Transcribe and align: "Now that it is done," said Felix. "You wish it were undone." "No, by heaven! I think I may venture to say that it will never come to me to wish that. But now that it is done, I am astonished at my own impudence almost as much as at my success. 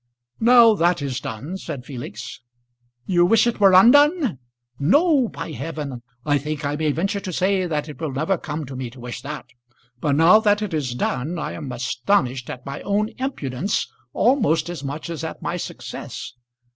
"Now 0.39 0.73
that 0.73 1.03
it 1.03 1.05
is 1.05 1.19
done," 1.19 1.57
said 1.57 1.85
Felix. 1.85 2.39
"You 3.05 3.23
wish 3.23 3.45
it 3.45 3.59
were 3.59 3.73
undone." 3.75 4.39
"No, 4.79 5.27
by 5.27 5.51
heaven! 5.51 6.01
I 6.25 6.39
think 6.39 6.65
I 6.65 6.75
may 6.75 6.91
venture 6.91 7.19
to 7.19 7.31
say 7.31 7.67
that 7.67 7.87
it 7.87 8.01
will 8.01 8.11
never 8.11 8.39
come 8.39 8.65
to 8.65 8.75
me 8.75 8.89
to 8.89 8.99
wish 8.99 9.21
that. 9.21 9.45
But 9.99 10.15
now 10.15 10.39
that 10.39 10.63
it 10.63 10.73
is 10.73 10.95
done, 10.95 11.37
I 11.37 11.51
am 11.51 11.71
astonished 11.71 12.49
at 12.49 12.65
my 12.65 12.81
own 12.81 13.09
impudence 13.19 13.93
almost 14.11 14.71
as 14.71 14.83
much 14.83 15.07
as 15.07 15.23
at 15.23 15.43
my 15.43 15.57
success. 15.57 16.33